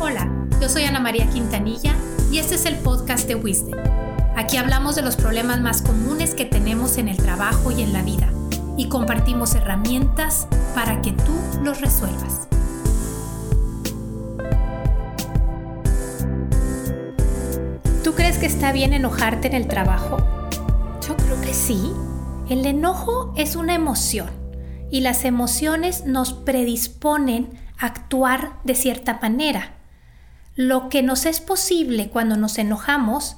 [0.00, 1.92] Hola, yo soy Ana María Quintanilla
[2.30, 3.80] y este es el podcast de Wisdom.
[4.36, 8.02] Aquí hablamos de los problemas más comunes que tenemos en el trabajo y en la
[8.02, 8.32] vida
[8.76, 11.34] y compartimos herramientas para que tú
[11.64, 12.46] los resuelvas.
[18.04, 20.18] ¿Tú crees que está bien enojarte en el trabajo?
[21.08, 21.92] Yo creo que sí.
[22.48, 24.30] El enojo es una emoción
[24.92, 29.77] y las emociones nos predisponen a actuar de cierta manera.
[30.58, 33.36] Lo que nos es posible cuando nos enojamos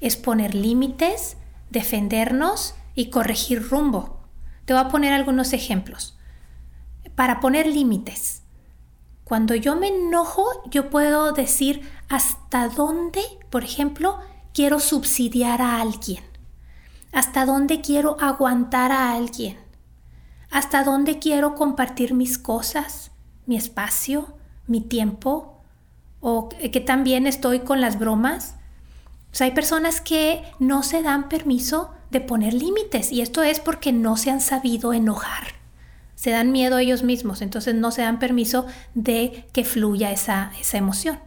[0.00, 1.36] es poner límites,
[1.70, 4.20] defendernos y corregir rumbo.
[4.66, 6.16] Te voy a poner algunos ejemplos.
[7.16, 8.44] Para poner límites.
[9.24, 14.20] Cuando yo me enojo, yo puedo decir hasta dónde, por ejemplo,
[14.54, 16.22] quiero subsidiar a alguien.
[17.10, 19.58] Hasta dónde quiero aguantar a alguien
[20.50, 23.12] hasta dónde quiero compartir mis cosas,
[23.46, 24.34] mi espacio,
[24.66, 25.59] mi tiempo,
[26.20, 28.56] o que también estoy con las bromas.
[29.32, 33.60] O sea, hay personas que no se dan permiso de poner límites y esto es
[33.60, 35.54] porque no se han sabido enojar.
[36.14, 40.76] Se dan miedo ellos mismos, entonces no se dan permiso de que fluya esa, esa
[40.76, 41.18] emoción.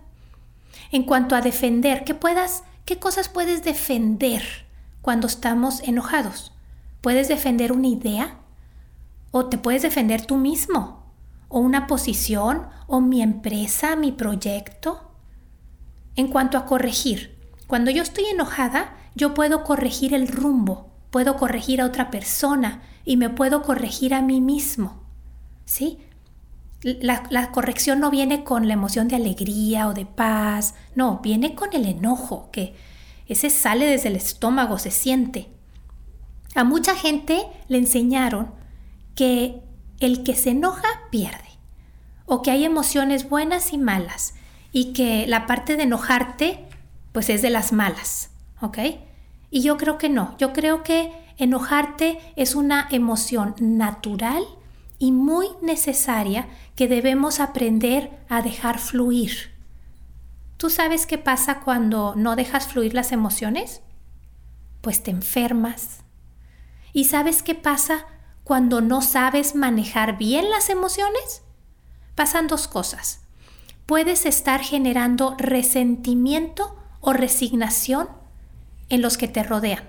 [0.92, 4.44] En cuanto a defender, ¿qué puedas, qué cosas puedes defender
[5.02, 6.52] cuando estamos enojados?
[7.02, 8.38] ¿Puedes defender una idea?
[9.36, 11.03] o te puedes defender tú mismo,
[11.54, 15.12] o una posición, o mi empresa, mi proyecto.
[16.16, 17.38] En cuanto a corregir,
[17.68, 23.18] cuando yo estoy enojada, yo puedo corregir el rumbo, puedo corregir a otra persona y
[23.18, 25.04] me puedo corregir a mí mismo.
[25.64, 26.00] ¿Sí?
[26.82, 31.54] La, la, corrección no viene con la emoción de alegría o de paz, no, viene
[31.54, 32.74] con el enojo, que
[33.28, 35.50] ese sale desde el estómago, se siente.
[36.56, 38.52] A mucha gente le enseñaron
[39.14, 39.62] que
[40.00, 41.43] el que se enoja pierde,
[42.26, 44.34] o que hay emociones buenas y malas,
[44.72, 46.66] y que la parte de enojarte
[47.12, 48.80] pues es de las malas, ¿ok?
[49.52, 54.44] Y yo creo que no, yo creo que enojarte es una emoción natural
[54.98, 59.54] y muy necesaria que debemos aprender a dejar fluir.
[60.58, 63.82] ¿Tú sabes qué pasa cuando no dejas fluir las emociones?
[64.82, 66.00] Pues te enfermas.
[66.94, 68.06] ¿Y sabes qué pasa
[68.44, 71.44] cuando no sabes manejar bien las emociones?
[72.16, 73.22] Pasan dos cosas.
[73.86, 78.08] Puedes estar generando resentimiento o resignación
[78.90, 79.84] en los que te rodean.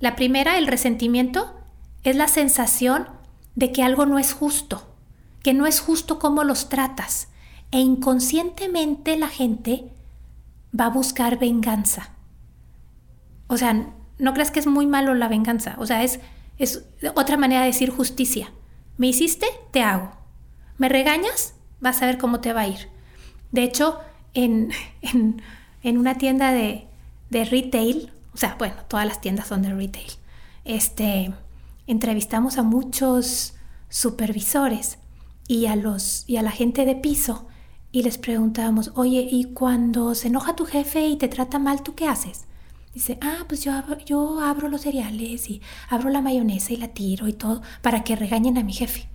[0.00, 1.54] La primera, el resentimiento,
[2.02, 3.08] es la sensación
[3.54, 4.94] de que algo no es justo,
[5.42, 7.28] que no es justo cómo los tratas,
[7.70, 9.92] e inconscientemente la gente
[10.78, 12.10] va a buscar venganza.
[13.46, 16.20] O sea, no creas que es muy malo la venganza, o sea, es
[16.58, 16.84] es
[17.14, 18.52] otra manera de decir justicia.
[18.96, 20.10] Me hiciste, te hago.
[20.78, 22.88] Me regañas, vas a ver cómo te va a ir.
[23.50, 23.98] De hecho,
[24.32, 24.70] en,
[25.84, 26.86] una tienda de,
[27.30, 30.12] retail, o sea, bueno, todas las tiendas son de retail,
[30.64, 31.34] este,
[31.86, 33.54] entrevistamos a muchos
[33.88, 34.98] supervisores
[35.48, 37.48] y a, los, y a la gente de piso
[37.90, 41.94] y les preguntábamos, oye, ¿y cuando se enoja tu jefe y te trata mal, tú
[41.94, 42.44] qué haces?
[42.94, 43.72] Dice, ah, pues yo
[44.04, 48.16] yo abro los cereales y abro la mayonesa y la tiro y todo para que
[48.16, 49.08] regañen a mi jefe.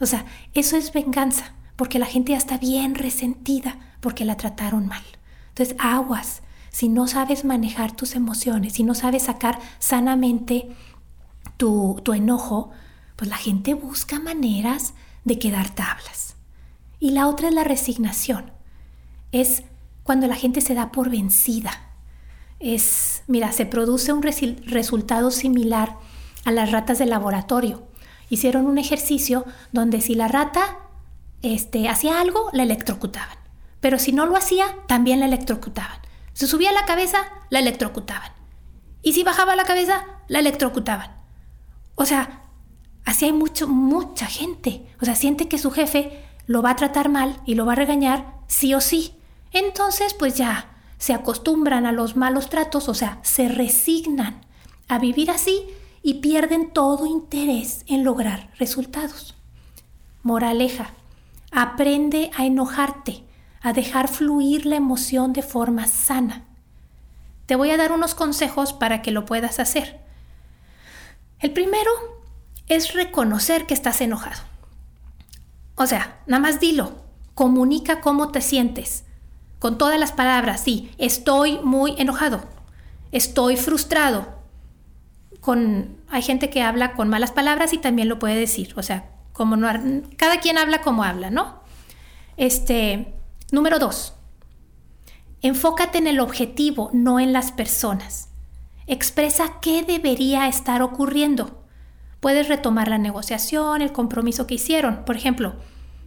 [0.00, 0.24] O sea,
[0.54, 5.02] eso es venganza, porque la gente ya está bien resentida porque la trataron mal.
[5.48, 10.70] Entonces, aguas, si no sabes manejar tus emociones, si no sabes sacar sanamente
[11.56, 12.70] tu, tu enojo,
[13.16, 14.94] pues la gente busca maneras
[15.24, 16.36] de quedar tablas.
[16.98, 18.52] Y la otra es la resignación.
[19.32, 19.64] Es
[20.02, 21.90] cuando la gente se da por vencida
[22.60, 25.96] es, mira, se produce un resultado similar
[26.44, 27.82] a las ratas de laboratorio.
[28.30, 30.78] Hicieron un ejercicio donde si la rata
[31.42, 33.36] este, hacía algo, la electrocutaban.
[33.80, 36.00] Pero si no lo hacía, también la electrocutaban.
[36.32, 37.18] Si subía la cabeza,
[37.50, 38.32] la electrocutaban.
[39.02, 41.10] Y si bajaba la cabeza, la electrocutaban.
[41.96, 42.44] O sea,
[43.04, 44.86] así hay mucho, mucha gente.
[45.02, 47.76] O sea, siente que su jefe lo va a tratar mal y lo va a
[47.76, 49.16] regañar sí o sí.
[49.52, 54.42] Entonces, pues ya, se acostumbran a los malos tratos, o sea, se resignan
[54.86, 55.64] a vivir así
[56.02, 59.34] y pierden todo interés en lograr resultados.
[60.22, 60.90] Moraleja,
[61.52, 63.24] aprende a enojarte,
[63.60, 66.44] a dejar fluir la emoción de forma sana.
[67.46, 70.00] Te voy a dar unos consejos para que lo puedas hacer.
[71.38, 71.90] El primero
[72.68, 74.42] es reconocer que estás enojado.
[75.74, 76.94] O sea, nada más dilo,
[77.34, 79.04] comunica cómo te sientes
[79.60, 82.40] con todas las palabras, sí, estoy muy enojado,
[83.12, 84.39] estoy frustrado.
[85.40, 89.10] Con, hay gente que habla con malas palabras y también lo puede decir, o sea,
[89.32, 89.68] como no,
[90.16, 91.60] cada quien habla como habla, ¿no?
[92.36, 93.14] Este,
[93.52, 94.14] Número dos,
[95.42, 98.28] enfócate en el objetivo, no en las personas.
[98.86, 101.64] Expresa qué debería estar ocurriendo.
[102.20, 105.04] Puedes retomar la negociación, el compromiso que hicieron.
[105.04, 105.56] Por ejemplo,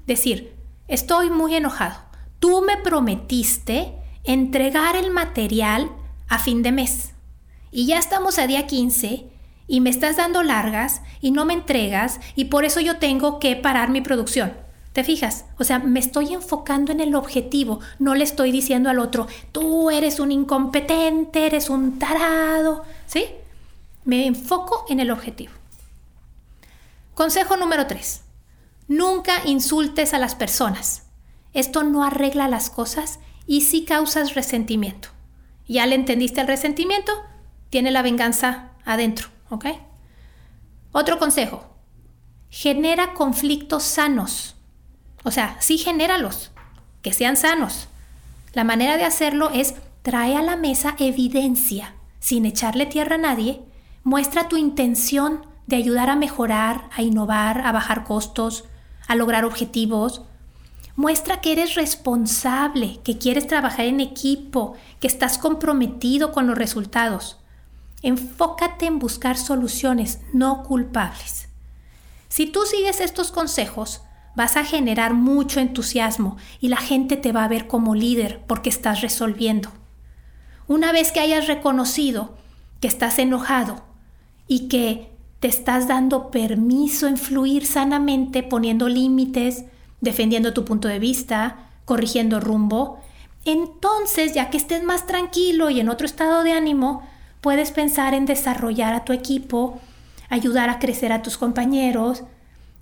[0.07, 0.55] decir,
[0.87, 1.99] estoy muy enojado.
[2.39, 3.93] Tú me prometiste
[4.23, 5.91] entregar el material
[6.29, 7.12] a fin de mes.
[7.75, 9.25] Y ya estamos a día 15
[9.67, 13.55] y me estás dando largas y no me entregas y por eso yo tengo que
[13.55, 14.53] parar mi producción.
[14.93, 15.45] ¿Te fijas?
[15.57, 19.89] O sea, me estoy enfocando en el objetivo, no le estoy diciendo al otro, tú
[19.89, 23.25] eres un incompetente, eres un tarado, ¿sí?
[24.05, 25.51] Me enfoco en el objetivo.
[27.15, 28.21] Consejo número 3.
[28.87, 31.07] Nunca insultes a las personas.
[31.53, 33.17] Esto no arregla las cosas
[33.47, 35.09] y sí causas resentimiento.
[35.67, 37.11] ¿Ya le entendiste el resentimiento?
[37.73, 39.65] Tiene la venganza adentro, ¿ok?
[40.91, 41.65] Otro consejo.
[42.51, 44.55] Genera conflictos sanos.
[45.23, 46.51] O sea, sí genéralos,
[47.01, 47.87] que sean sanos.
[48.53, 49.73] La manera de hacerlo es
[50.03, 53.63] trae a la mesa evidencia, sin echarle tierra a nadie,
[54.03, 58.65] muestra tu intención de ayudar a mejorar, a innovar, a bajar costos,
[59.07, 60.21] a lograr objetivos.
[60.95, 67.39] Muestra que eres responsable, que quieres trabajar en equipo, que estás comprometido con los resultados.
[68.03, 71.49] Enfócate en buscar soluciones, no culpables.
[72.29, 74.01] Si tú sigues estos consejos,
[74.35, 78.69] vas a generar mucho entusiasmo y la gente te va a ver como líder porque
[78.69, 79.69] estás resolviendo.
[80.67, 82.35] Una vez que hayas reconocido
[82.79, 83.83] que estás enojado
[84.47, 89.65] y que te estás dando permiso en fluir sanamente, poniendo límites,
[90.01, 92.99] defendiendo tu punto de vista, corrigiendo rumbo,
[93.45, 97.03] entonces ya que estés más tranquilo y en otro estado de ánimo,
[97.43, 99.79] puedes pensar en desarrollar a tu equipo,
[100.29, 102.23] ayudar a crecer a tus compañeros,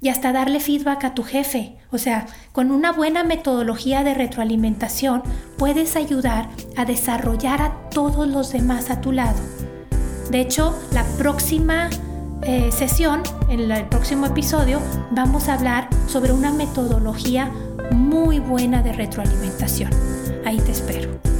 [0.01, 1.75] y hasta darle feedback a tu jefe.
[1.91, 5.23] O sea, con una buena metodología de retroalimentación
[5.57, 6.47] puedes ayudar
[6.77, 9.39] a desarrollar a todos los demás a tu lado.
[10.29, 11.89] De hecho, la próxima
[12.43, 14.79] eh, sesión, en el próximo episodio,
[15.11, 17.51] vamos a hablar sobre una metodología
[17.91, 19.91] muy buena de retroalimentación.
[20.45, 21.30] Ahí te espero.